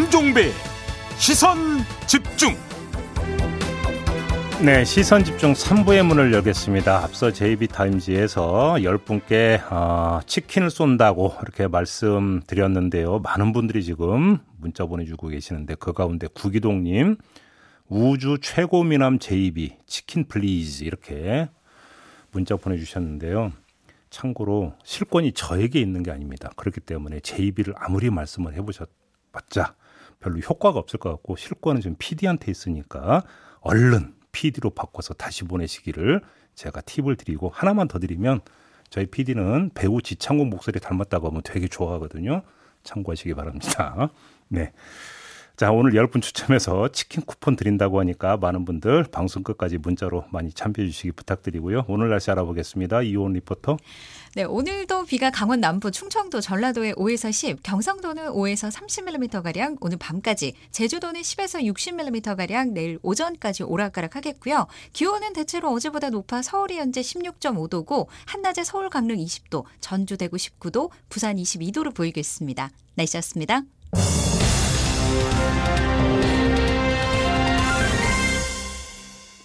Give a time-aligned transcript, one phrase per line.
[0.00, 0.50] 김종배
[1.18, 1.58] 시선
[2.06, 2.56] 집중
[4.64, 7.04] 네, 시선 집중 3부의 문을 열겠습니다.
[7.04, 13.18] 앞서 JB타임즈에서 10분께 어, 치킨을 쏜다고 이렇게 말씀드렸는데요.
[13.18, 17.18] 많은 분들이 지금 문자 보내주고 계시는데 그 가운데 구기동님
[17.90, 21.50] 우주 최고 미남 JB 치킨 please 이렇게
[22.30, 23.52] 문자 보내주셨는데요.
[24.08, 26.50] 참고로 실권이 저에게 있는 게 아닙니다.
[26.56, 29.74] 그렇기 때문에 JB를 아무리 말씀을 해보셨봤자
[30.20, 33.24] 별로 효과가 없을 것 같고 실권은 지금 PD한테 있으니까
[33.60, 36.20] 얼른 PD로 바꿔서 다시 보내시기를
[36.54, 38.40] 제가 팁을 드리고 하나만 더 드리면
[38.90, 42.42] 저희 PD는 배우 지창욱 목소리 닮았다고 하면 되게 좋아하거든요.
[42.82, 44.10] 참고하시기 바랍니다.
[44.48, 44.72] 네.
[45.60, 50.86] 자, 오늘 10분 추첨해서 치킨 쿠폰 드린다고 하니까 많은 분들 방송 끝까지 문자로 많이 참여해
[50.86, 51.84] 주시기 부탁드리고요.
[51.86, 53.02] 오늘 날씨 알아보겠습니다.
[53.02, 53.76] 이온 리포터.
[54.36, 60.54] 네, 오늘도 비가 강원 남부, 충청도, 전라도에 5에서 10, 경상도는 5에서 30mm 가량, 오늘 밤까지,
[60.70, 64.66] 제주도는 10에서 60mm 가량, 내일 오전까지 오락가락 하겠고요.
[64.94, 71.36] 기온은 대체로 어제보다 높아 서울이 현재 16.5도고 한낮에 서울 강릉 20도, 전주 대구 19도, 부산
[71.36, 72.70] 22도로 보이겠습니다.
[72.94, 73.64] 날씨였습니다.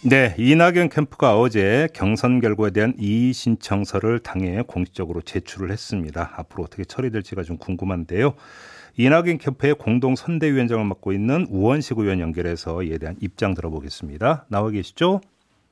[0.08, 6.32] 네, 이낙연 캠프가 어제 경선 결과에 대한 이의 신청서를 당에 공식적으로 제출을 했습니다.
[6.38, 8.36] 앞으로 어떻게 처리될지가 좀 궁금한데요.
[8.98, 14.46] 이낙연 캠프의 공동 선대위원장을 맡고 있는 우원식 의원 연결해서 이에 대한 입장 들어보겠습니다.
[14.48, 15.22] 나와 계시죠?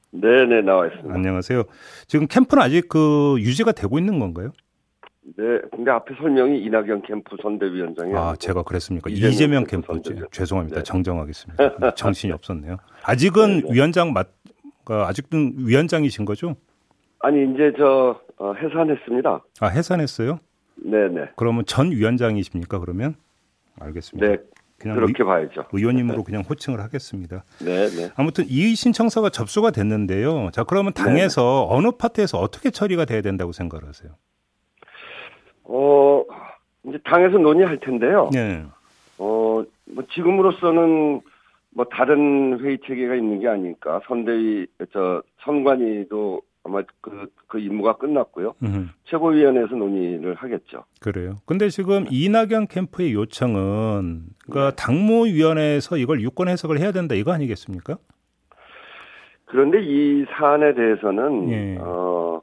[0.10, 1.14] 네, 네, 나와 있습니다.
[1.14, 1.64] 안녕하세요.
[2.08, 4.52] 지금 캠프는 아직 그 유지가 되고 있는 건가요?
[5.38, 9.10] 네, 근데 앞에 설명이 이낙연 캠프 선대위원장이 아, 제가 그랬습니까?
[9.10, 9.88] 이재명, 이재명 캠프.
[9.88, 10.28] 선대위원.
[10.32, 10.78] 죄송합니다.
[10.80, 10.84] 네.
[10.84, 11.94] 정정하겠습니다.
[11.96, 12.78] 정신이 없었네요.
[13.04, 13.74] 아직은 네, 네.
[13.74, 14.28] 위원장 맞,
[14.84, 16.56] 그 아직도 위원장이신 거죠?
[17.20, 19.44] 아니, 이제 저, 어, 해산했습니다.
[19.62, 20.40] 아, 해산했어요?
[20.76, 21.30] 네 네.
[21.38, 23.16] 그러면 전 위원장이십니까, 그러면?
[23.80, 24.28] 알겠습니다.
[24.28, 24.38] 네.
[24.78, 25.66] 그냥 그렇게 의, 봐야죠.
[25.72, 26.24] 의원님으로 네.
[26.26, 27.46] 그냥 호칭을 하겠습니다.
[27.64, 28.12] 네, 네.
[28.16, 30.50] 아무튼 이의 신청서가 접수가 됐는데요.
[30.52, 31.78] 자, 그러면 당에서 네.
[31.78, 34.12] 어느 파트에서 어떻게 처리가 돼야 된다고 생각하세요?
[35.64, 36.24] 어,
[36.86, 38.30] 이제 당에서 논의할 텐데요.
[38.34, 38.64] 네.
[39.18, 41.22] 어, 뭐 지금으로서는
[41.76, 44.02] 뭐 다른 회의 체계가 있는 게 아닐까.
[44.08, 48.54] 선대위, 저, 선관위도 아마 그, 그 임무가 끝났고요.
[48.64, 48.88] 음흠.
[49.06, 50.86] 최고위원회에서 논의를 하겠죠.
[51.02, 51.36] 그래요.
[51.46, 54.76] 근데 지금 이낙연 캠프의 요청은, 그러니까 네.
[54.78, 57.98] 당무위원회에서 이걸 유권 해석을 해야 된다 이거 아니겠습니까?
[59.46, 61.78] 그런데 이 사안에 대해서는, 네.
[61.82, 62.42] 어,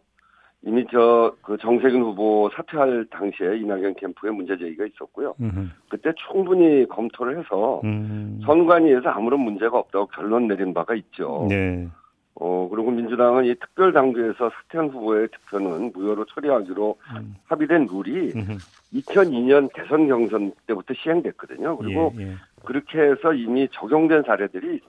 [0.62, 5.34] 이미 저 그 정세균 후보 사퇴할 당시에 이낙연 캠프에 문제 제기가 있었고요.
[5.40, 5.68] 음흠.
[5.88, 8.40] 그때 충분히 검토를 해서 음.
[8.44, 11.46] 선관위에서 아무런 문제가 없다고 결론 내린 바가 있죠.
[11.48, 11.88] 네.
[12.34, 17.34] 어 그리고 민주당은 이 특별 당규에서 사퇴한 후보의 투표는 무효로 처리하기로 음.
[17.46, 18.58] 합의된 룰이 음흠.
[18.94, 21.76] 2002년 대선 경선 때부터 시행됐거든요.
[21.78, 22.34] 그리고 예, 예.
[22.64, 24.80] 그렇게 해서 이미 적용된 사례들이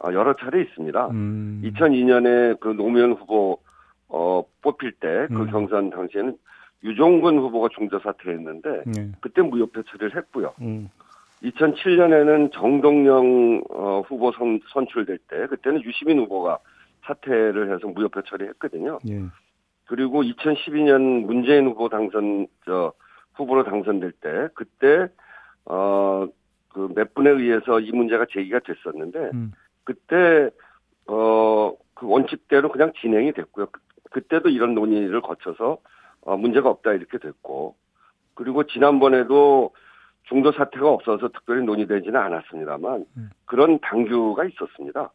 [0.00, 1.08] 어, 여러 차례 있습니다.
[1.10, 1.62] 음.
[1.64, 3.58] 2002년에 그 노무현 후보
[4.10, 5.50] 어, 뽑힐 때그 음.
[5.50, 6.36] 경선 당시에는
[6.82, 9.12] 유종근 후보가 중도 사퇴했는데 네.
[9.20, 10.54] 그때 무효표 처리를 했고요.
[10.60, 10.88] 음.
[11.42, 16.58] 2007년에는 정동영 어, 후보 선, 선출될 때 그때는 유시민 후보가
[17.04, 18.98] 사퇴를 해서 무효표 처리했거든요.
[19.08, 19.22] 예.
[19.86, 22.92] 그리고 2012년 문재인 후보 당선 저
[23.34, 25.08] 후보로 당선될 때 그때
[25.64, 26.26] 어
[26.72, 29.52] 그 몇 분에 의해서 이 문제가 제기가 됐었는데 음.
[29.84, 30.50] 그때
[31.06, 33.66] 어 그 원칙대로 그냥 진행이 됐고요.
[34.10, 35.78] 그때도 이런 논의를 거쳐서
[36.22, 37.74] 어, 문제가 없다 이렇게 됐고
[38.34, 39.72] 그리고 지난번에도
[40.24, 43.30] 중도 사태가 없어서 특별히 논의되지는 않았습니다만 음.
[43.46, 45.10] 그런 당규가 있었습니다.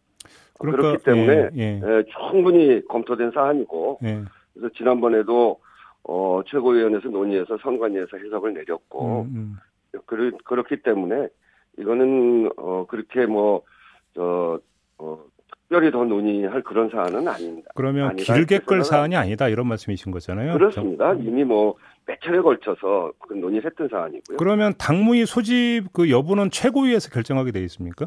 [0.59, 1.81] 그러니까, 그렇기 때문에 예, 예.
[1.83, 4.23] 예, 충분히 검토된 사안이고 예.
[4.53, 5.59] 그래서 지난번에도
[6.03, 9.99] 어, 최고위원회에서 논의해서 선관위에서 해석을 내렸고 음, 음.
[10.05, 11.27] 그, 그렇기 때문에
[11.77, 13.63] 이거는 어, 그렇게 뭐
[14.15, 14.59] 저
[14.97, 15.23] 어,
[15.67, 17.69] 특별히 더 논의할 그런 사안은 아닙니다.
[17.75, 20.53] 그러면 길게 끌 사안이 아니다 이런 말씀이신 거잖아요.
[20.53, 21.13] 그렇습니다.
[21.13, 21.75] 이미 뭐
[22.05, 24.37] 몇 차례 걸쳐서 그 논의를 했던 사안이고요.
[24.37, 28.05] 그러면 당무위 소집 그 여부는 최고위에서 결정하게 돼 있습니까?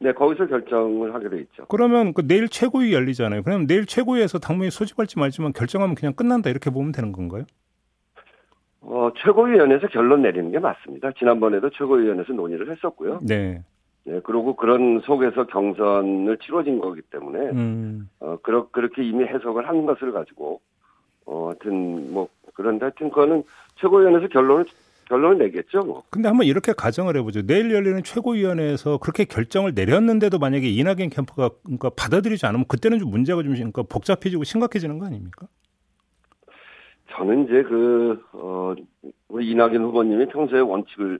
[0.00, 1.66] 네, 거기서 결정을 하게 돼 있죠.
[1.66, 3.42] 그러면 그 내일 최고위 열리잖아요.
[3.42, 7.44] 그럼 내일 최고위에서 당무위 소집할지 말지만 결정하면 그냥 끝난다 이렇게 보면 되는 건가요?
[8.80, 11.10] 어, 최고위원회에서 결론 내리는 게 맞습니다.
[11.18, 13.18] 지난번에도 최고위원회에서 논의를 했었고요.
[13.22, 13.64] 네.
[14.08, 18.08] 네, 그리고 그런 속에서 경선을 치러진 거기 때문에 음.
[18.20, 20.62] 어, 그렇, 그렇게 이미 해석을 한 것을 가지고
[21.26, 23.42] 어, 하여튼 뭐 그런데 하여튼 그거는
[23.76, 24.64] 최고위원회에서 결론을
[25.10, 26.04] 결론을 내겠죠, 뭐.
[26.08, 27.42] 근데 한번 이렇게 가정을 해보죠.
[27.46, 33.42] 내일 열리는 최고위원회에서 그렇게 결정을 내렸는데도 만약에 이낙연 캠프가 그러니까 받아들이지 않으면 그때는 좀 문제가
[33.42, 35.46] 좀 그러니까 복잡해지고 심각해지는 거 아닙니까?
[37.10, 38.74] 저는 이제 그, 어,
[39.28, 41.18] 우리 이낙연 후보님이 평소에 원칙을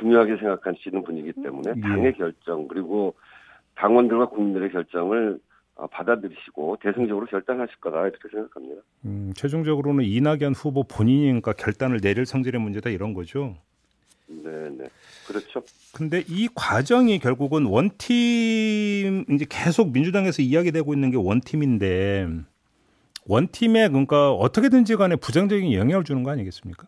[0.00, 1.80] 중요하게 생각하시는 분이기 때문에 예.
[1.80, 3.14] 당의 결정 그리고
[3.76, 5.38] 당원들과 국민들의 결정을
[5.76, 8.82] 어, 받아들이시고 대승적으로 결단하실 거다 이렇게 생각합니다.
[9.06, 13.56] 음, 최종적으로는 이낙연 후보 본인이 그러니까 결단을 내릴 성질의 문제다 이런 거죠.
[14.26, 14.84] 네, 네,
[15.26, 15.62] 그렇죠.
[15.94, 22.28] 근데 이 과정이 결국은 원팀 이제 계속 민주당에서 이야기되고 있는 게 원팀인데
[23.26, 26.86] 원팀에 그러니까 어떻게든지 간에 부정적인 영향을 주는 거 아니겠습니까?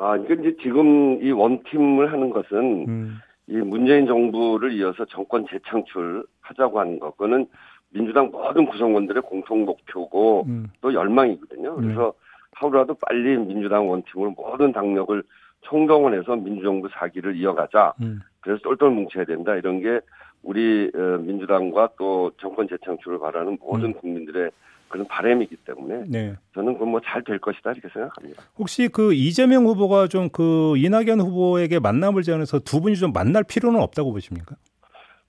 [0.00, 6.80] 아, 이게 이제 지금 이 원팀을 하는 것은 음, 이 문재인 정부를 이어서 정권 재창출하자고
[6.80, 7.46] 하는 것, 그거는
[7.90, 11.76] 민주당 모든 구성원들의 공통 목표고 음, 또 열망이거든요.
[11.76, 12.14] 그래서
[12.52, 15.22] 하루라도 빨리 민주당 원팀으로 모든 당력을
[15.62, 17.92] 총동원해서 민주정부 사기를 이어가자.
[18.00, 18.20] 음.
[18.40, 19.54] 그래서 똘똘 뭉쳐야 된다.
[19.54, 20.00] 이런 게
[20.42, 23.94] 우리 어, 민주당과 또 정권 재창출을 바라는 모든 음.
[23.94, 24.50] 국민들의
[24.90, 26.34] 그런 바람이기 때문에 네.
[26.54, 28.42] 저는 그건 뭐잘 될 것이다 이렇게 생각합니다.
[28.58, 33.80] 혹시 그 이재명 후보가 좀 그 이낙연 후보에게 만남을 제안해서 두 분이 좀 만날 필요는
[33.80, 34.56] 없다고 보십니까?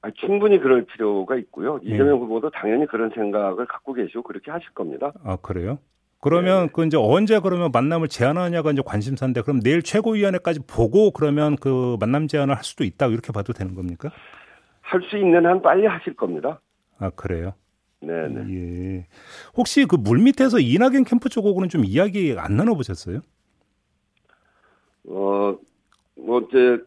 [0.03, 1.79] 아, 충분히 그럴 필요가 있고요.
[1.85, 1.89] 예.
[1.93, 5.13] 이재명 후보도 당연히 그런 생각을 갖고 계시고 그렇게 하실 겁니다.
[5.23, 5.77] 아 그래요?
[6.19, 11.97] 그러면 그 이제 언제 그러면 만남을 제안하냐가 이제 관심사인데 그럼 내일 최고위원회까지 보고 그러면 그
[11.99, 14.09] 만남 제안을 할 수도 있다 이렇게 봐도 되는 겁니까?
[14.81, 16.59] 할 수 있는 한 빨리 하실 겁니다.
[16.99, 17.53] 아 그래요?
[18.01, 18.53] 네네.
[18.53, 19.07] 예.
[19.55, 23.21] 혹시 그 물 밑에서 이낙연 캠프 쪽하고는 좀 이야기 안 나눠보셨어요?
[25.07, 25.57] 어,
[26.15, 26.77] 뭐 이제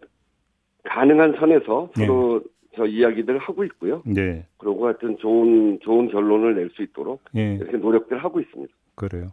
[0.84, 2.06] 가능한 선에서 네.
[2.06, 2.42] 서로
[2.76, 4.02] 저 이야기들 하고 있고요.
[4.04, 4.46] 네.
[4.58, 7.54] 그리고 하여튼 좋은 좋은 결론을 낼 수 있도록 예.
[7.54, 8.72] 이렇게 노력들 하고 있습니다.
[8.96, 9.28] 그래요.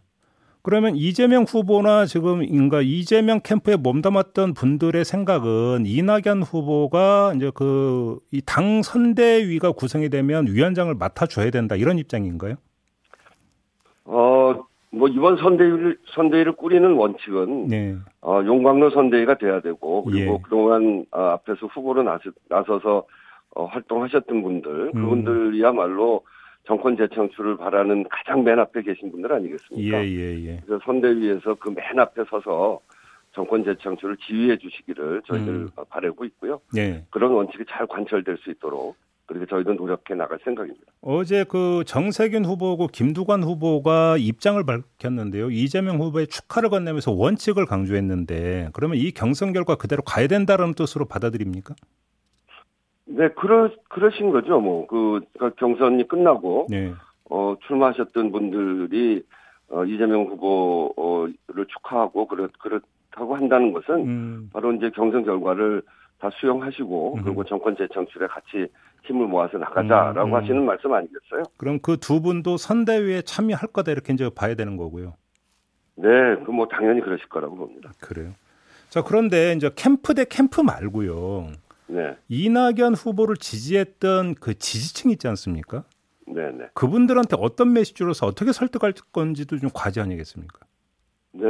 [0.64, 8.40] 그러면 이재명 후보나 지금 그러니까 이재명 캠프에 몸담았던 분들의 생각은 이낙연 후보가 이제 그 이
[8.46, 12.54] 당 선대위가 구성이 되면 위원장을 맡아줘야 된다 이런 입장인가요?
[14.04, 14.54] 어,
[14.90, 17.96] 뭐 이번 선대위를 선대위를 꾸리는 원칙은 네.
[18.20, 20.38] 어, 용광로 선대위가 돼야 되고 그리고 예.
[20.42, 23.04] 그동안 어, 앞에서 후보로 나서, 나서서
[23.54, 25.02] 어, 활동하셨던 분들 음.
[25.02, 26.22] 그분들이야말로
[26.66, 29.98] 정권 재창출을 바라는 가장 맨 앞에 계신 분들 아니겠습니까?
[30.04, 30.60] 예 예 예.
[30.64, 32.78] 그래서 선대위에서 그 맨 앞에 서서
[33.34, 35.68] 정권 재창출을 지휘해 주시기를 저희들 음.
[35.88, 36.60] 바라고 있고요.
[36.76, 37.04] 예.
[37.10, 38.94] 그런 원칙이 잘 관철될 수 있도록
[39.26, 40.84] 그렇게 저희도 노력해 나갈 생각입니다.
[41.00, 45.50] 어제 그 정세균 후보고 김두관 후보가 입장을 밝혔는데요.
[45.50, 51.74] 이재명 후보의 축하를 건네면서 원칙을 강조했는데 그러면 이 경선 결과 그대로 가야 된다는 뜻으로 받아들입니까?
[53.14, 54.60] 네, 그러 그러신 거죠.
[54.60, 55.20] 뭐그
[55.58, 56.92] 경선이 끝나고 네.
[57.30, 59.22] 어, 출마하셨던 분들이
[59.68, 64.50] 어, 이재명 후보를 축하하고 그렇 그렇다고 한다는 것은 음.
[64.52, 65.82] 바로 이제 경선 결과를
[66.18, 67.22] 다 수용하시고 음.
[67.22, 68.66] 그리고 정권 재창출에 같이
[69.04, 70.34] 힘을 모아서 나가자라고 음, 음.
[70.34, 71.42] 하시는 말씀 아니겠어요?
[71.56, 75.14] 그럼 그 두 분도 선대위에 참여할 거다 이렇게 이제 봐야 되는 거고요.
[75.96, 76.08] 네,
[76.46, 77.90] 그 뭐 당연히 그러실 거라고 봅니다.
[78.00, 78.30] 그래요.
[78.88, 81.48] 자 그런데 이제 캠프 대 캠프 말고요.
[81.92, 85.84] 네, 이낙연 후보를 지지했던 그 지지층 있지 않습니까?
[86.26, 86.68] 네, 네.
[86.72, 90.58] 그분들한테 어떤 메시지로서 어떻게 설득할 건지도 좀 과제 아니겠습니까?
[91.32, 91.44] 네,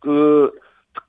[0.00, 0.50] 그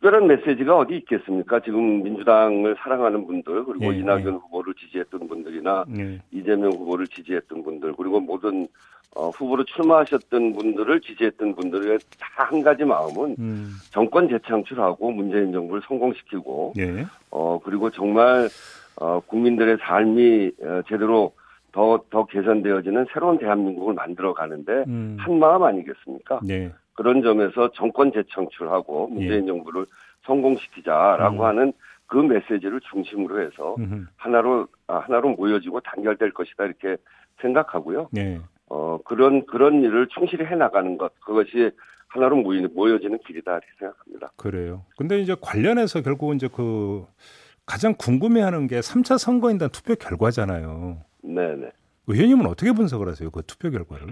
[0.01, 1.59] 특별한 메시지가 어디 있겠습니까?
[1.59, 4.29] 지금 민주당을 사랑하는 분들 그리고 예, 이낙연 예.
[4.31, 6.19] 후보를 지지했던 분들이나 네.
[6.31, 8.67] 이재명 후보를 지지했던 분들 그리고 모든
[9.15, 13.75] 어, 후보로 출마하셨던 분들을 지지했던 분들의 다 한 가지 마음은 음.
[13.91, 17.05] 정권 재창출하고 문재인 정부를 성공시키고 예.
[17.29, 18.49] 어 그리고 정말
[18.95, 21.33] 어 국민들의 삶이 어, 제대로
[21.71, 25.17] 더더 개선되어지는 새로운 대한민국을 만들어 가는데 음.
[25.19, 26.39] 한 마음 아니겠습니까?
[26.43, 26.71] 네.
[27.01, 29.87] 그런 점에서 정권 재창출하고 문재인 정부를
[30.27, 31.45] 성공시키자라고 음.
[31.45, 31.73] 하는
[32.05, 34.05] 그 메시지를 중심으로 해서 음흠.
[34.17, 36.97] 하나로 아, 하나로 모여지고 단결될 것이다 이렇게
[37.41, 38.09] 생각하고요.
[38.11, 38.39] 네.
[38.67, 41.71] 어 그런 그런 일을 충실히 해 나가는 것 그것이
[42.09, 44.31] 하나로 모여지는 길이다 이렇게 생각합니다.
[44.35, 44.85] 그래요.
[44.95, 47.03] 근데 이제 관련해서 결국은 이제 그
[47.65, 50.99] 가장 궁금해하는 게 3차 선거인단 투표 결과잖아요.
[51.23, 51.71] 네네.
[52.05, 53.31] 의원님은 어떻게 분석을 하세요?
[53.31, 54.07] 그 투표 결과를?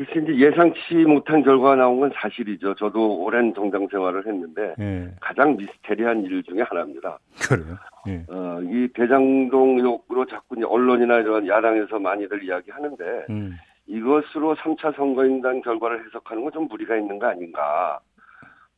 [0.00, 2.74] 글쎄 이제 예상치 못한 결과가 나온 건 사실이죠.
[2.76, 5.10] 저도 오랜 정당 생활을 했는데 예.
[5.20, 7.18] 가장 미스테리한 일 중에 하나입니다.
[7.46, 7.76] 그래요.
[8.08, 8.24] 예.
[8.32, 13.56] 어, 이 대장동 의혹으로 자꾸 이제 언론이나 이런 야당에서 많이들 이야기하는데 음.
[13.86, 18.00] 이것으로 3차 선거인단 결과를 해석하는 건 좀 무리가 있는 거 아닌가.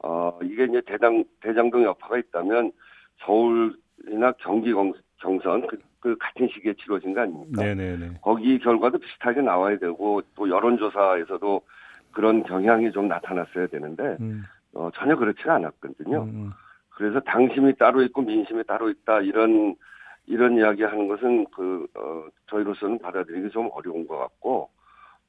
[0.03, 2.73] 어, 이게 이제 대장, 대장동 여파가 있다면
[3.21, 7.63] 서울이나 경기 경, 경선 그, 그 같은 시기에 치러진 거 아닙니까?
[7.63, 8.19] 네네네.
[8.21, 11.63] 거기 결과도 비슷하게 나와야 되고 또 여론조사에서도
[12.11, 14.43] 그런 경향이 좀 나타났어야 되는데 음.
[14.75, 16.25] 어, 전혀 그렇지가 않았거든요.
[16.25, 16.51] 음.
[16.91, 19.77] 그래서 당심이 따로 있고 민심이 따로 있다 이런
[20.27, 24.71] 이런 이야기 하는 것은 그 어, 저희로서는 받아들이기 좀 어려운 것 같고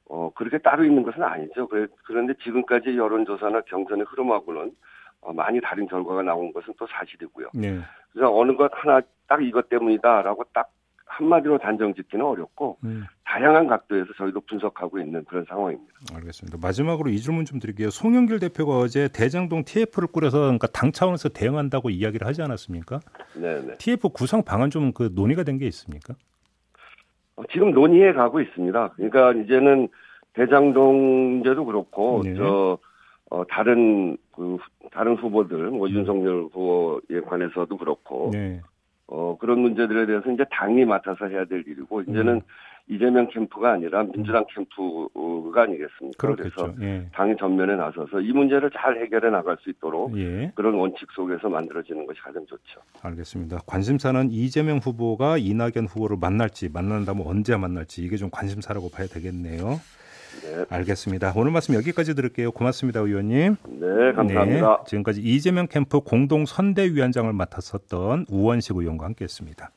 [0.06, 1.68] 어, 그렇게 따로 있는 것은 아니죠.
[1.68, 4.72] 그래, 그런데 지금까지 여론조사나 경선의 흐름하고는
[5.20, 7.50] 어, 많이 다른 결과가 나온 것은 또 사실이고요.
[7.54, 7.78] 네.
[8.12, 10.70] 그래서 어느 것 하나 딱 이것 때문이다라고 딱
[11.06, 15.92] 한마디로 단정 짓기는 어렵고 음, 다양한 각도에서 저희도 분석하고 있는 그런 상황입니다.
[16.12, 16.58] 알겠습니다.
[16.60, 17.90] 마지막으로 이 질문 좀 드릴게요.
[17.90, 23.00] 송영길 대표가 어제 대장동 TF를 꾸려서 그러니까 당 차원에서 대응한다고 이야기를 하지 않았습니까?
[23.34, 23.76] 네네.
[23.78, 26.14] TF 구성 방안 좀 그 논의가 된 게 있습니까?
[27.36, 28.92] 어, 지금 논의해 가고 있습니다.
[28.96, 29.88] 그러니까 이제는
[30.34, 32.34] 대장동 문제도 그렇고 네.
[32.34, 32.78] 저
[33.30, 38.60] 어, 다른 그 후- 다른 후보들 뭐 윤석열 후보에 관해서도 그렇고 네.
[39.06, 42.40] 어, 그런 문제들에 대해서 이제 당이 맡아서 해야 될 일이고 이제는 음.
[42.86, 46.18] 이재명 캠프가 아니라 민주당 캠프가 아니겠습니까?
[46.18, 46.74] 그렇겠죠.
[46.82, 47.06] 예.
[47.14, 50.52] 당이 전면에 나서서 이 문제를 잘 해결해 나갈 수 있도록 예.
[50.54, 52.80] 그런 원칙 속에서 만들어지는 것이 가장 좋죠.
[53.02, 53.60] 알겠습니다.
[53.66, 59.80] 관심사는 이재명 후보가 이낙연 후보를 만날지 만난다면 언제 만날지 이게 좀 관심사라고 봐야 되겠네요.
[60.44, 61.32] 네, 알겠습니다.
[61.34, 62.52] 오늘 말씀 여기까지 들을게요.
[62.52, 63.56] 고맙습니다, 의원님.
[63.66, 64.68] 네 감사합니다.
[64.68, 69.70] 네, 지금까지 이재명 캠프 공동 선대위원장을 맡았었던 우원식 의원과 함께했습니다.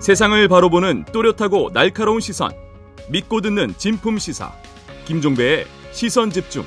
[0.00, 2.50] 세상을 바로 보는 또렷하고 날카로운 시선
[3.10, 4.52] 믿고 듣는 진품 시사
[5.06, 6.62] 김종배의 시선 집중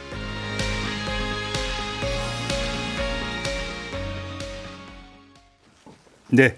[6.29, 6.57] 네.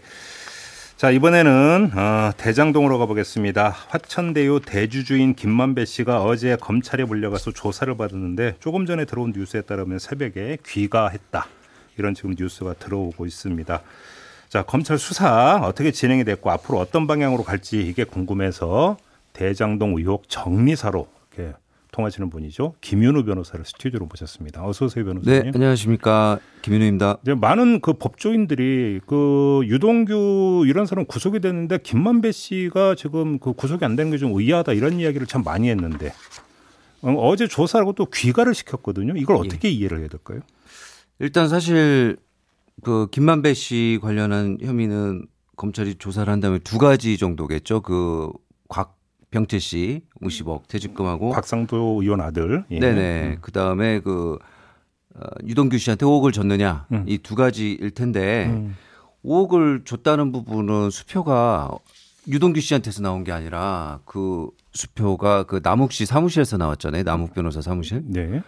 [0.99, 3.69] 자 이번에는 어, 대장동으로 가보겠습니다.
[3.87, 10.57] 화천대유 대주주인 김만배 씨가 어제 검찰에 불려가서 조사를 받았는데 조금 전에 들어온 뉴스에 따르면 새벽에
[10.65, 11.47] 귀가했다
[11.97, 13.81] 이런 지금 뉴스가 들어오고 있습니다.
[14.49, 18.97] 자 검찰 수사 어떻게 진행이 됐고 앞으로 어떤 방향으로 갈지 이게 궁금해서
[19.31, 21.53] 대장동 의혹 정리사로 이렇게
[21.91, 24.65] 통하시는 분이죠 김윤우 변호사를 스튜디오로 모셨습니다.
[24.65, 25.43] 어서 오세요 변호사님.
[25.43, 26.39] 네, 안녕하십니까.
[26.61, 27.17] 김윤우입니다.
[27.23, 33.83] 이제 많은 그 법조인들이 그 유동규 이런 사람 구속이 됐는데 김만배 씨가 지금 그 구속이
[33.85, 36.13] 안 되는 게 좀 의아하다 이런 이야기를 참 많이 했는데
[37.01, 39.13] 어, 어제 조사하고 또 귀가를 시켰거든요.
[39.15, 39.39] 이걸 예.
[39.39, 40.41] 어떻게 이해를 해야 될까요?
[41.19, 42.17] 일단 사실
[42.83, 47.81] 그 김만배 씨 관련한 혐의는 검찰이 조사를 한다면 두 가지 정도겠죠.
[47.81, 48.29] 그
[48.67, 48.98] 곽
[49.31, 52.65] 병채 씨 50억 퇴직금하고 곽상도 의원 아들.
[52.71, 52.79] 예.
[52.79, 53.37] 네네.
[53.41, 54.37] 그 다음에 그
[55.15, 57.03] 어, 유동규 씨한테 5억을 줬느냐 음.
[57.07, 58.75] 이두 가지일 텐데 음.
[59.25, 61.69] 5억을 줬다는 부분은 수표가
[62.27, 67.03] 유동규 씨한테서 나온 게 아니라 그 수표가 그 남욱 씨 사무실에서 나왔잖아요.
[67.03, 68.03] 남욱 변호사 사무실.
[68.05, 68.41] 네.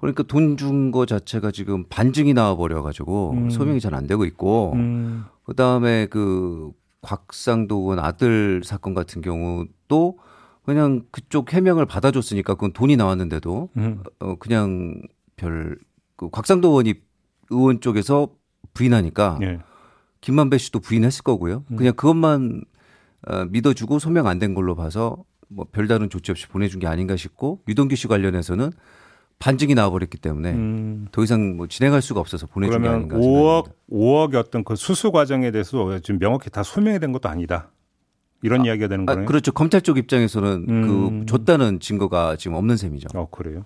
[0.00, 3.50] 그러니까 돈 준 거 자체가 지금 반증이 나와 버려 가지고 음.
[3.50, 5.24] 소명이 잘 안 되고 있고 음.
[5.44, 6.70] 그다음에 그
[7.02, 10.18] 곽상도 의원 아들 사건 같은 경우도
[10.64, 14.02] 그냥 그쪽 해명을 받아줬으니까 그건 돈이 나왔는데도 음.
[14.20, 15.00] 어 그냥
[15.36, 15.76] 별
[16.16, 16.94] 그 곽상도 의원이
[17.48, 18.28] 의원 쪽에서
[18.74, 19.60] 부인하니까 예.
[20.20, 21.64] 김만배 씨도 부인했을 거고요.
[21.70, 21.76] 음.
[21.76, 22.62] 그냥 그것만
[23.26, 27.62] 어, 믿어주고 소명 안 된 걸로 봐서 뭐 별다른 조치 없이 보내준 게 아닌가 싶고
[27.68, 28.70] 유동규 씨 관련해서는
[29.40, 31.08] 반증이 나와버렸기 때문에 음.
[31.12, 33.22] 더 이상 뭐 진행할 수가 없어서 보내준 게 그러면 아닌가 5억
[33.64, 33.74] 생각합니다.
[33.90, 37.70] 5억의 어떤 그 수수 과정에 대해서 지금 명확히 다 소명이 된 것도 아니다.
[38.42, 39.26] 이런 이야기가 되는 아, 거네요.
[39.26, 39.52] 그렇죠.
[39.52, 41.20] 검찰 쪽 입장에서는 음.
[41.20, 43.08] 그 줬다는 증거가 지금 없는 셈이죠.
[43.14, 43.64] 어 그래요.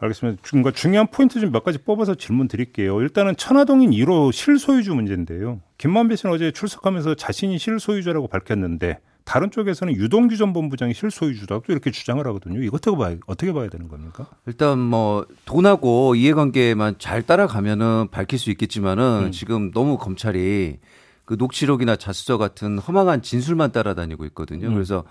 [0.00, 0.40] 알겠습니다.
[0.44, 3.00] 중간 중요한 포인트 좀 몇 가지 뽑아서 질문 드릴게요.
[3.00, 5.60] 일단은 천화동인 1호 실소유주 문제인데요.
[5.78, 8.98] 김만배 씨는 어제 출석하면서 자신이 실소유주라고 밝혔는데
[9.28, 12.62] 다른 쪽에서는 유동규 전 본부장이 실소유주라고 또 이렇게 주장을 하거든요.
[12.62, 14.26] 이거 어떻게 봐야 어떻게 봐야 되는 겁니까?
[14.46, 19.30] 일단 뭐 돈하고 이해관계만 잘 따라가면은 밝힐 수 있겠지만은 음.
[19.30, 20.78] 지금 너무 검찰이
[21.26, 24.68] 그 녹취록이나 자수서 같은 허망한 진술만 따라다니고 있거든요.
[24.68, 24.72] 음.
[24.72, 25.04] 그래서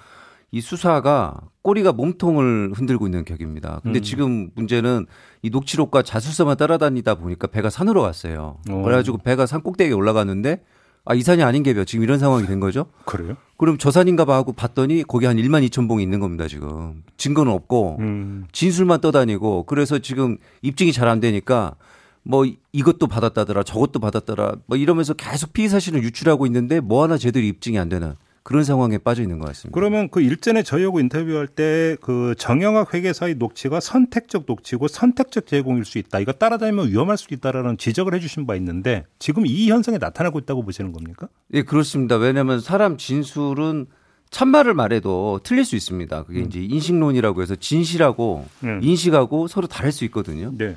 [0.49, 3.81] 이 수사가 꼬리가 몸통을 흔들고 있는 격입니다.
[3.83, 4.01] 근데 음.
[4.01, 5.05] 지금 문제는
[5.43, 8.57] 이 녹취록과 자수서만 따라다니다 보니까 배가 산으로 갔어요.
[8.67, 8.81] 어.
[8.81, 10.63] 그래가지고 배가 산 꼭대기에 올라갔는데
[11.09, 12.87] 아, 이 산이 아닌 게벼 지금 이런 상황이 된 거죠.
[13.05, 13.37] 그래요?
[13.57, 17.03] 그럼 저 산인가 봐 하고 봤더니 거기 한 1만 2천 봉이 있는 겁니다, 지금.
[17.17, 18.45] 증거는 없고 음.
[18.51, 21.75] 진술만 떠다니고 그래서 지금 입증이 잘 안 되니까
[22.23, 27.45] 뭐 이것도 받았다더라 저것도 받았더라 뭐 이러면서 계속 피의 사실을 유출하고 있는데 뭐 하나 제대로
[27.45, 28.15] 입증이 안 되는
[28.47, 29.73] 그런 상황에 빠져 있는 것 같습니다.
[29.73, 35.97] 그러면 그 일전에 저희하고 인터뷰할 때 그 정영학 회계사의 녹취가 선택적 녹취고 선택적 제공일 수
[35.97, 36.19] 있다.
[36.19, 40.93] 이거 따라다니면 위험할 수 있다라는 지적을 해주신 바 있는데 지금 이 현상이 나타나고 있다고 보시는
[40.93, 41.27] 겁니까?
[41.53, 42.15] 예, 그렇습니다.
[42.15, 43.87] 왜냐하면 사람 진술은
[44.29, 46.23] 참말을 말해도 틀릴 수 있습니다.
[46.23, 48.79] 그게 이제 인식론이라고 해서 진실하고 음.
[48.81, 50.53] 인식하고 서로 다를 수 있거든요.
[50.57, 50.75] 네.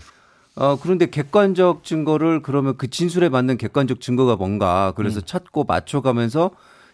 [0.57, 6.51] 어, 그런데 객관적 증거를 그러면 그 진술에 맞는 객관적 증거가 뭔가 그래서 찾고 맞춰가면서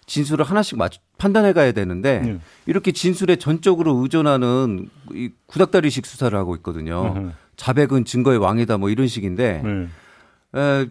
[0.06, 2.38] 진술을 하나씩 맞, 판단해 가야 되는데 네.
[2.66, 6.96] 이렇게 진술에 전적으로 의존하는 이 구닥다리식 수사를 하고 있거든요.
[6.96, 7.32] 어허.
[7.56, 10.60] 자백은 증거의 왕이다 뭐 이런 식인데 네.
[10.60, 10.86] 에,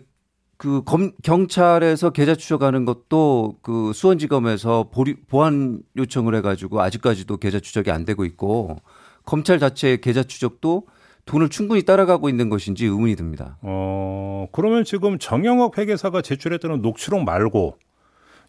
[0.57, 7.91] 그 검, 경찰에서 계좌 추적하는 것도 그 수원지검에서 보리, 보안 요청을 해가지고 아직까지도 계좌 추적이
[7.91, 8.77] 안 되고 있고
[9.25, 10.87] 검찰 자체의 계좌 추적도
[11.25, 13.57] 돈을 충분히 따라가고 있는 것인지 의문이 듭니다.
[13.61, 17.77] 어, 그러면 지금 정영학 회계사가 제출했던 녹취록 말고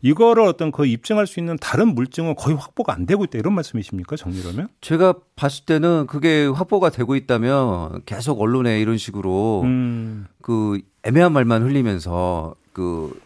[0.03, 4.17] 이거를 어떤 그 입증할 수 있는 다른 물증은 거의 확보가 안 되고 있다 이런 말씀이십니까
[4.17, 4.69] 정리라면?
[4.81, 11.63] 제가 봤을 때는 그게 확보가 되고 있다면 계속 언론에 이런 식으로 음, 그 애매한 말만
[11.63, 13.19] 흘리면서 그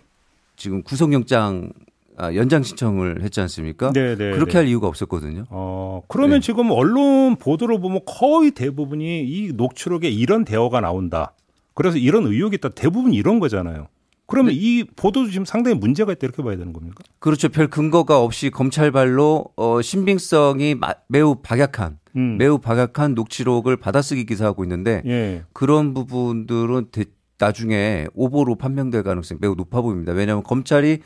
[0.56, 1.72] 지금 구속영장
[2.16, 3.92] 아, 연장 신청을 했지 않습니까?
[3.92, 4.32] 네, 네.
[4.32, 4.58] 그렇게 네.
[4.58, 5.46] 할 이유가 없었거든요.
[5.48, 6.46] 어, 그러면 네.
[6.46, 11.32] 지금 언론 보도를 보면 거의 대부분이 이 녹취록에 이런 대화가 나온다.
[11.72, 12.70] 그래서 이런 의혹이 있다.
[12.70, 13.88] 대부분 이런 거잖아요.
[14.30, 17.02] 그러면 이 보도도 지금 상당히 문제가 있다 이렇게 봐야 되는 겁니까?
[17.18, 17.48] 그렇죠.
[17.48, 22.36] 별 근거가 없이 검찰발로 어, 신빙성이 마- 매우 박약한 음.
[22.38, 25.44] 매우 박약한 녹취록을 받아쓰기 기사하고 있는데 예.
[25.52, 27.04] 그런 부분들은 대-
[27.38, 30.12] 나중에 오보로 판명될 가능성이 매우 높아 보입니다.
[30.12, 30.98] 왜냐하면 검찰이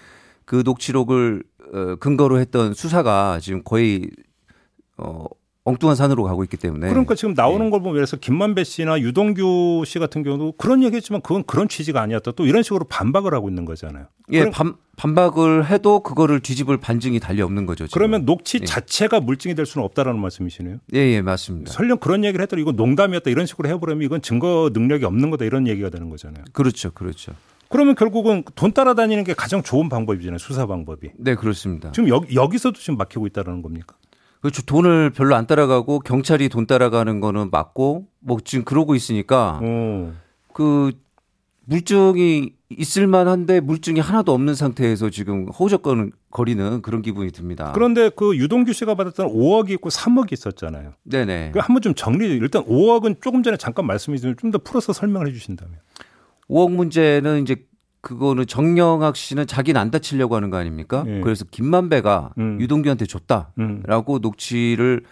[0.44, 4.10] 그 녹취록을 어, 근거로 했던 수사가 지금 거의
[4.98, 5.24] 어,
[5.66, 7.70] 엉뚱한 산으로 가고 있기 때문에 그러니까 지금 나오는 네.
[7.70, 12.32] 걸 보면 그래서 김만배 씨나 유동규 씨 같은 경우도 그런 얘기했지만 그건 그런 취지가 아니었다.
[12.32, 14.04] 또 이런 식으로 반박을 하고 있는 거잖아요.
[14.32, 17.86] 예, 그럼- 반, 반박을 해도 그거를 뒤집을 반증이 달리 없는 거죠.
[17.86, 17.98] 지금.
[17.98, 18.64] 그러면 녹취 예.
[18.66, 20.76] 자체가 물증이 될 수는 없다라는 말씀이시네요.
[20.94, 21.72] 예, 예, 맞습니다.
[21.72, 25.66] 설령 그런 얘기를 했더니 이거 농담이었다 이런 식으로 해버리면 이건 증거 능력이 없는 거다 이런
[25.66, 26.44] 얘기가 되는 거잖아요.
[26.52, 27.32] 그렇죠, 그렇죠.
[27.70, 30.38] 그러면 결국은 돈 따라다니는 게 가장 좋은 방법이잖아요.
[30.38, 31.10] 수사 방법이.
[31.16, 31.90] 네, 그렇습니다.
[31.92, 33.96] 지금 여기, 여기서도 지금 막히고 있다는 겁니까?
[34.44, 34.60] 그렇죠.
[34.60, 40.12] 돈을 별로 안 따라가고 경찰이 돈 따라가는 거는 맞고 뭐 지금 그러고 있으니까 어.
[40.52, 40.92] 그
[41.64, 47.72] 물증이 있을 만한데 물증이 하나도 없는 상태에서 지금 허우적거리는 그런 기분이 듭니다.
[47.72, 50.92] 그런데 그 유동규 씨가 받았던 5억이 있고 3억이 있었잖아요.
[51.04, 51.52] 네네.
[51.54, 52.26] 그 한번 좀 정리.
[52.26, 55.78] 일단 5억은 조금 전에 잠깐 말씀해 주신 좀더 풀어서 설명을 해 주신다면.
[56.50, 57.64] 5억 문제는 이제
[58.04, 61.04] 그거는 정영학 씨는 자기는 안 다치려고 하는 거 아닙니까?
[61.06, 61.20] 예.
[61.20, 62.60] 그래서 김만배가 음.
[62.60, 63.52] 유동규한테 줬다.
[63.58, 63.82] 음.
[63.86, 65.02] 라고 녹취를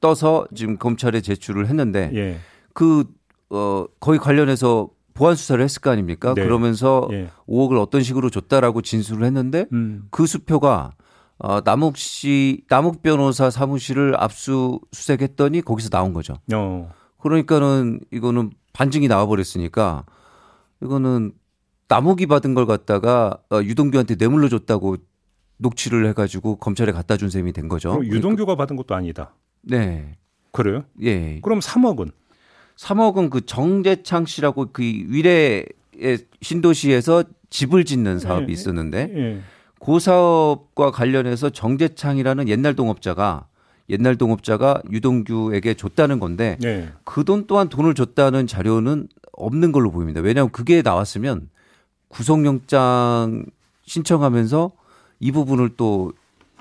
[0.00, 2.40] 떠서 지금 검찰에 제출을 했는데 예.
[2.74, 3.04] 그,
[3.50, 6.34] 어, 거의 관련해서 보안 수사를 했을 거 아닙니까?
[6.34, 6.42] 네.
[6.42, 7.30] 그러면서 예.
[7.48, 10.08] 5억을 어떤 식으로 줬다라고 진술을 했는데 음.
[10.10, 10.92] 그 수표가
[11.38, 16.34] 어, 남욱 씨, 남욱 변호사 사무실을 압수수색했더니 거기서 나온 거죠.
[16.52, 16.90] 어.
[17.20, 20.04] 그러니까는 이거는 반증이 나와버렸으니까
[20.82, 21.32] 이거는
[21.92, 24.96] 남욱이 받은 걸 갖다가 어, 유동규한테 뇌물로 줬다고
[25.58, 27.90] 녹취를 해가지고 검찰에 갖다 준 셈이 된 거죠.
[27.90, 29.34] 그럼 유동규가 받은 것도 아니다.
[29.60, 30.16] 네.
[30.52, 30.84] 그래요?
[31.02, 31.38] 예.
[31.42, 32.12] 그럼 3억은?
[32.76, 35.66] 3억은 그 정재창 씨라고 그 위례의
[36.40, 39.40] 신도시에서 집을 짓는 사업이 예, 있었는데 예.
[39.78, 43.48] 그 사업과 관련해서 정재창이라는 옛날 동업자가
[43.90, 46.88] 옛날 동업자가 유동규에게 줬다는 건데 예.
[47.04, 50.22] 그돈 또한 돈을 줬다는 자료는 없는 걸로 보입니다.
[50.22, 51.50] 왜냐하면 그게 나왔으면
[52.12, 53.44] 구속영장
[53.84, 54.70] 신청하면서
[55.20, 56.12] 이 부분을 또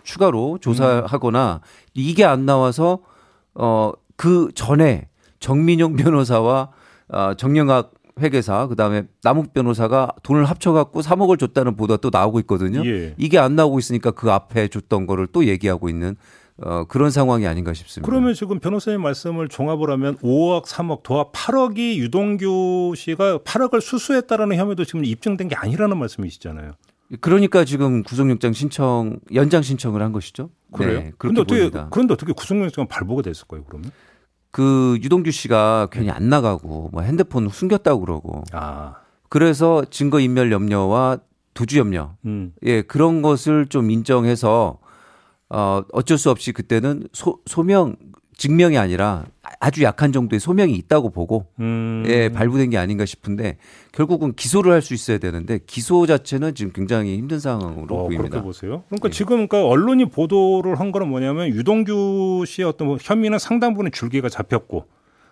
[0.04, 1.62] 추가로 조사하거나
[1.94, 3.00] 이게 안 나와서
[3.54, 5.08] 어 그 전에
[5.40, 6.70] 정민용 변호사와
[7.10, 12.86] 어, 정영학 회계사 그다음에 남욱 변호사가 돈을 합쳐갖고 3억을 줬다는 보도가 또 나오고 있거든요.
[12.86, 13.16] 예.
[13.18, 16.16] 이게 안 나오고 있으니까 그 앞에 줬던 거를 또 얘기하고 있는
[16.58, 18.10] 어, 그런 상황이 아닌가 싶습니다.
[18.10, 24.86] 그러면 지금 변호사님 말씀을 종합을 하면 5억, 3억, 더하 8억이 유동규 씨가 8억을 수수했다라는 혐의도
[24.86, 26.72] 지금 입증된 게 아니라는 말씀이시잖아요.
[27.20, 30.50] 그러니까 지금 구속영장 신청 연장 신청을 한 것이죠.
[30.72, 31.00] 그래요?
[31.00, 31.88] 네, 그런데 어떻게 보입니다.
[31.90, 33.92] 그런데 어떻게 구속영장 발부가 됐을 거예요, 그러면?
[34.52, 38.96] 그 유동규 씨가 괜히 안 나가고 뭐 핸드폰 숨겼다고 그러고 아.
[39.30, 41.20] 그래서 증거 인멸 염려와
[41.54, 42.54] 도주 염려 음.
[42.64, 44.78] 예 그런 것을 좀 인정해서
[45.54, 47.96] 어 어쩔 수 없이 그때는 소, 소명
[48.38, 49.26] 증명이 아니라
[49.60, 52.04] 아주 약한 정도의 소명이 있다고 보고 음.
[52.08, 53.58] 예 발부된 게 아닌가 싶은데
[53.92, 58.30] 결국은 기소를 할 수 있어야 되는데 기소 자체는 지금 굉장히 힘든 상황으로 어, 보입니다.
[58.30, 58.84] 그렇게 보세요.
[58.88, 59.12] 그러니까 예.
[59.12, 64.30] 지금 그러니까 언론이 보도를 한 거는 뭐냐면 유동규 씨의 어떤 뭐 혐의는 상당 부분 줄기가
[64.30, 64.86] 잡혔고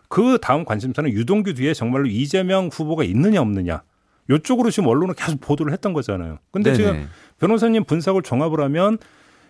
[0.10, 3.84] 그 다음 관심사는 유동규 뒤에 정말로 이재명 후보가 있느냐 없느냐.
[4.30, 6.38] 요쪽으로 지금 언론은 계속 보도를 했던 거잖아요.
[6.52, 6.78] 근데 네네.
[6.78, 9.00] 지금 변호사님 분석을 종합을 하면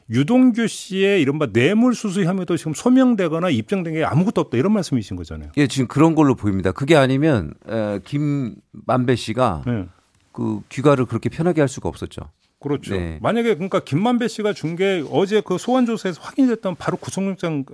[0.09, 5.51] 유동규 씨의 이른바 뇌물 수수 혐의도 지금 소명되거나 입증된 게 아무것도 없다 이런 말씀이신 거잖아요.
[5.57, 6.71] 예, 지금 그런 걸로 보입니다.
[6.71, 9.85] 그게 아니면 에, 김만배 씨가 네.
[10.31, 12.21] 그 귀가를 그렇게 편하게 할 수가 없었죠.
[12.59, 12.95] 그렇죠.
[12.95, 13.19] 네.
[13.21, 17.65] 만약에 그러니까 김만배 씨가 준 게 어제 그 소환 조사에서 확인됐던 바로 구속영장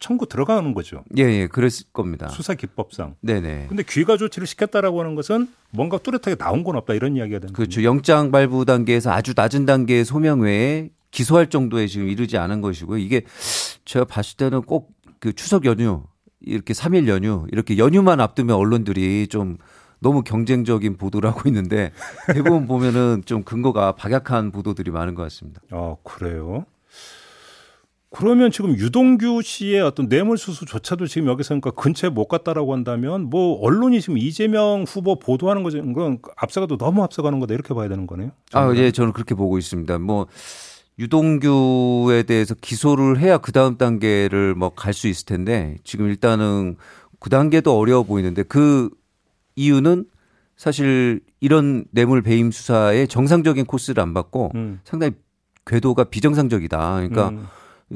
[0.00, 1.02] 청구 들어가는 거죠.
[1.16, 2.28] 예, 예, 그랬을 겁니다.
[2.28, 3.16] 수사 기법상.
[3.20, 3.66] 네네.
[3.68, 7.82] 근데 귀가 조치를 시켰다라고 하는 것은 뭔가 뚜렷하게 나온 건 없다 이런 이야기가 되는 그렇죠.
[7.82, 12.98] 영장 발부 단계에서 아주 낮은 단계의 소명 외에 기소할 정도에 지금 이르지 않은 것이고요.
[12.98, 13.22] 이게
[13.84, 16.04] 제가 봤을 때는 꼭 그 추석 연휴
[16.40, 19.58] 이렇게 3일 연휴 이렇게 연휴만 앞두면 언론들이 좀
[20.00, 21.92] 너무 경쟁적인 보도를 하고 있는데
[22.32, 25.60] 대부분 보면은 좀 근거가 박약한 보도들이 많은 것 같습니다.
[25.72, 26.64] 아 그래요.
[28.10, 33.60] 그러면 지금 유동규 씨의 어떤 뇌물 수수조차도 지금 여기서 그러니까 근처에 못 갔다라고 한다면 뭐
[33.60, 38.30] 언론이 지금 이재명 후보 보도하는 거건 앞서가도 너무 앞서가는 거다 이렇게 봐야 되는 거네요.
[38.52, 39.98] 아, 예, 저는 그렇게 보고 있습니다.
[39.98, 40.26] 뭐
[40.98, 46.76] 유동규에 대해서 기소를 해야 그 다음 단계를 뭐 갈 수 있을 텐데 지금 일단은
[47.20, 48.90] 그 단계도 어려워 보이는데 그
[49.56, 50.06] 이유는
[50.56, 54.80] 사실 이런 뇌물 배임 수사의 정상적인 코스를 안 받고 음.
[54.84, 55.12] 상당히
[55.66, 56.94] 궤도가 비정상적이다.
[56.94, 57.46] 그러니까 음.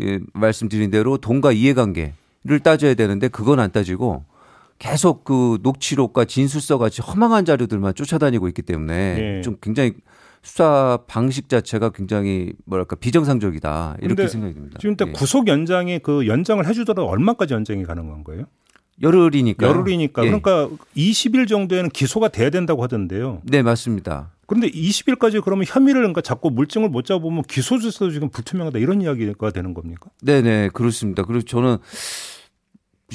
[0.01, 4.25] 예, 말씀드린 대로 돈과 이해관계를 따져야 되는데 그건 안 따지고
[4.79, 9.43] 계속 그 녹취록과 진술서 같이 허망한 자료들만 쫓아다니고 있기 때문에 예.
[9.43, 9.95] 좀 굉장히
[10.43, 14.79] 수사 방식 자체가 굉장히 뭐랄까 비정상적이다 이렇게 생각이 듭니다.
[14.81, 15.13] 지금 때 예.
[15.13, 18.47] 구속 연장이 그 연장을 해주더라도 얼마까지 연장이 가능한 거예요?
[19.01, 20.27] 열흘이니까 열흘이니까 예.
[20.27, 23.41] 그러니까 20일 정도에는 기소가 돼야 된다고 하던데요.
[23.45, 24.33] 네 맞습니다.
[24.47, 29.51] 그런데 20일까지 그러면 혐의를 그러니까 자꾸 물증을 못 잡으면 기소 주소도 지금 불투명하다 이런 이야기가
[29.51, 30.11] 되는 겁니까?
[30.23, 31.23] 네네 그렇습니다.
[31.23, 31.79] 그리고 저는 이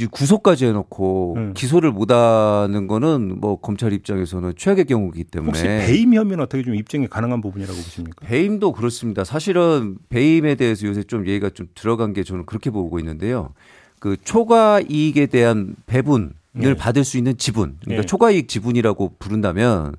[0.05, 1.53] 구속까지 해놓고 음.
[1.53, 7.07] 기소를 못하는 거는 뭐 검찰 입장에서는 최악의 경우이기 때문에 혹시 배임 혐의는 어떻게 좀 입증이
[7.07, 8.25] 가능한 부분이라고 보십니까?
[8.25, 9.23] 배임도 그렇습니다.
[9.23, 13.53] 사실은 배임에 대해서 요새 좀 얘기가 좀 들어간 게 저는 그렇게 보고 있는데요.
[13.99, 16.75] 그 초과 이익에 대한 배분을 네.
[16.75, 18.05] 받을 수 있는 지분, 그러니까 네.
[18.05, 19.95] 초과 이익 지분이라고 부른다면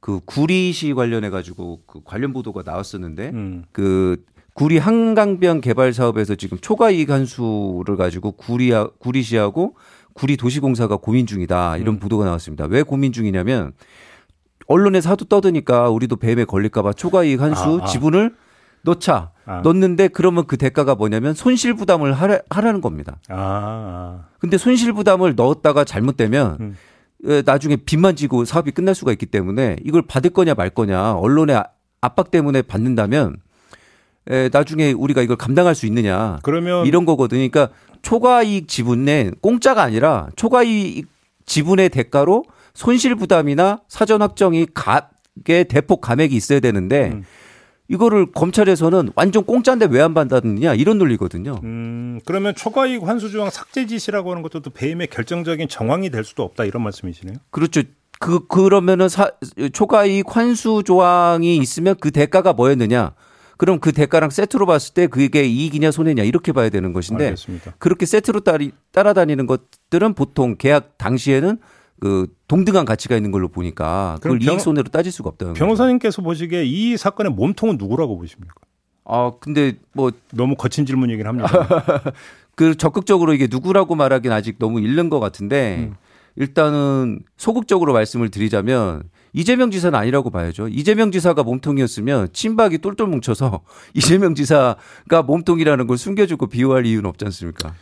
[0.00, 3.64] 그 구리시 관련해 가지고 그 관련 보도가 나왔었는데 음.
[3.72, 4.22] 그
[4.54, 9.76] 구리 한강변 개발 사업에서 지금 초과 이익 한수를 가지고 구리 구리시하고
[10.14, 11.98] 구리 도시공사가 고민 중이다 이런 음.
[11.98, 12.66] 보도가 나왔습니다.
[12.66, 13.72] 왜 고민 중이냐면
[14.66, 17.86] 언론에서 하도 떠드니까 우리도 뱀에 걸릴까봐 초과 이익 한수 아, 아.
[17.86, 18.34] 지분을
[18.82, 19.60] 넣자 아.
[19.62, 23.18] 넣는데 그러면 그 대가가 뭐냐면 손실 부담을 하라, 하라는 겁니다.
[23.28, 24.24] 아, 아.
[24.38, 26.76] 근데 손실 부담을 넣었다가 잘못되면 음.
[27.24, 31.56] 에, 나중에 빚만 지고 사업이 끝날 수가 있기 때문에 이걸 받을 거냐 말 거냐 언론의
[31.56, 31.66] 아-
[32.00, 33.36] 압박 때문에 받는다면
[34.28, 37.38] 에, 나중에 우리가 이걸 감당할 수 있느냐 그러면 이런 거거든요.
[37.48, 41.06] 그러니까 초과 이익 지분은 공짜가 아니라 초과 이익
[41.46, 47.24] 지분의 대가로 손실 부담이나 사전 확정이 가게 대폭 감액이 있어야 되는데 음.
[47.88, 51.56] 이거를 검찰에서는 완전 공짜인데 왜 안 받았느냐 이런 논리거든요.
[51.64, 56.42] 음, 그러면 초과이익 환수 조항 삭제 지시라고 하는 것도 또 배임의 결정적인 정황이 될 수도
[56.44, 57.36] 없다 이런 말씀이시네요.
[57.50, 57.82] 그렇죠.
[58.18, 59.30] 그 그러면은 사,
[59.72, 63.12] 초과이익 환수 조항이 있으면 그 대가가 뭐였느냐?
[63.62, 67.74] 그럼 그 대가랑 세트로 봤을 때 그게 이익이냐 손해냐 이렇게 봐야 되는 것인데 알겠습니다.
[67.78, 71.58] 그렇게 세트로 따리, 따라다니는 것들은 보통 계약 당시에는
[72.00, 75.64] 그 동등한 가치가 있는 걸로 보니까 그걸 이익 손해로 따질 수가 없다는 거죠.
[75.64, 78.52] 변호사님께서 보시기에 이 사건의 몸통은 누구라고 보십니까?
[79.04, 81.48] 아 근데 뭐그 너무 거친 질문이긴 합니다.
[82.78, 85.94] 적극적으로 이게 누구라고 말하기는 아직 너무 이른 것 같은데 음.
[86.34, 90.68] 일단은 소극적으로 말씀을 드리자면 이재명 지사는 아니라고 봐야죠.
[90.68, 93.62] 이재명 지사가 몸통이었으면 친박이 똘똘 뭉쳐서
[93.94, 97.74] 이재명 지사가 몸통이라는 걸 숨겨주고 비호할 이유는 없지 않습니까?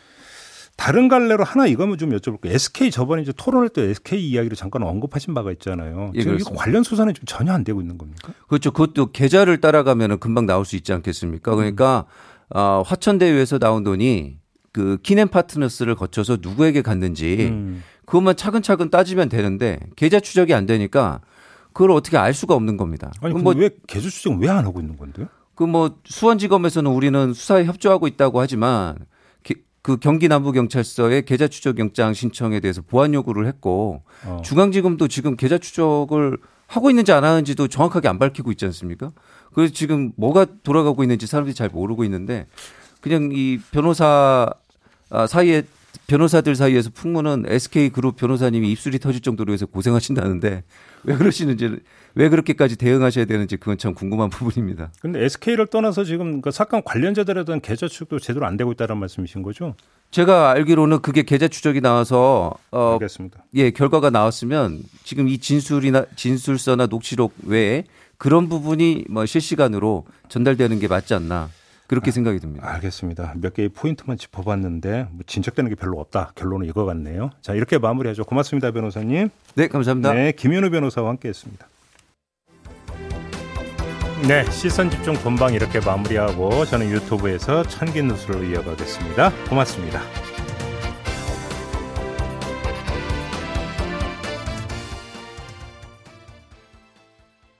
[0.76, 2.52] 다른 갈래로 하나 이거면 좀 여쭤볼게요.
[2.52, 6.12] SK 저번에 이제 토론할 때 SK 이야기를 잠깐 언급하신 바가 있잖아요.
[6.14, 6.64] 예, 지금 이거 그렇습니다.
[6.64, 8.32] 관련 수사는 지금 전혀 안 되고 있는 겁니까?
[8.48, 8.70] 그렇죠.
[8.70, 11.54] 그것도 계좌를 따라가면 금방 나올 수 있지 않겠습니까?
[11.54, 12.06] 그러니까
[12.48, 14.38] 어, 화천대유에서 나온 돈이
[14.72, 17.82] 그 키넨 파트너스를 거쳐서 누구에게 갔는지 음.
[18.06, 21.20] 그것만 차근차근 따지면 되는데 계좌 추적이 안 되니까
[21.72, 23.10] 그걸 어떻게 알 수가 없는 겁니다.
[23.20, 25.26] 아니 그럼 뭐, 뭐왜 개수 추정 왜안 하고 있는 건데요?
[25.54, 28.96] 그 뭐 수원지검에서는 우리는 수사에 협조하고 있다고 하지만
[29.42, 34.40] 게- 그 경기 남부 경찰서에 계좌 추적 영장 신청에 대해서 보완 요구를 했고 어.
[34.42, 39.10] 중앙지검도 지금 계좌 추적을 하고 있는지 안 하는지도 정확하게 안 밝히고 있지 않습니까?
[39.52, 42.46] 그래서 지금 뭐가 돌아가고 있는지 사람들이 잘 모르고 있는데
[43.02, 44.48] 그냥 이 변호사
[45.10, 45.64] 아, 사이에
[46.06, 50.64] 변호사들 사이에서 풍문은 SK 그룹 변호사님이 입술이 터질 정도로 해서 고생하신다는데
[51.04, 51.78] 왜 그러시는지
[52.14, 54.90] 왜 그렇게까지 대응하셔야 되는지 그건 참 궁금한 부분입니다.
[55.00, 59.42] 근데 SK를 떠나서 지금 그 사건 관련자들에 대한 계좌 추적도 제대로 안 되고 있다는 말씀이신
[59.42, 59.74] 거죠?
[60.10, 63.44] 제가 알기로는 그게 계좌 추적이 나와서 어, 알겠습니다.
[63.54, 67.84] 예, 결과가 나왔으면 지금 이 진술이나 진술서나 녹취록 외에
[68.18, 71.48] 그런 부분이 뭐 실시간으로 전달되는 게 맞지 않나
[71.90, 72.72] 그렇게 생각이 듭니다.
[72.72, 73.34] 알겠습니다.
[73.40, 76.30] 몇 개의 포인트만 짚어봤는데 뭐 진척되는 게 별로 없다.
[76.36, 77.30] 결론은 이거 같네요.
[77.42, 78.22] 자 이렇게 마무리하죠.
[78.22, 79.28] 고맙습니다, 변호사님.
[79.56, 80.14] 네, 감사합니다.
[80.14, 81.66] 네, 김현우 변호사와 함께했습니다.
[84.28, 89.32] 네, 시선 집중 본방 이렇게 마무리하고 저는 유튜브에서 천기 뉴스로 이어가겠습니다.
[89.48, 90.00] 고맙습니다.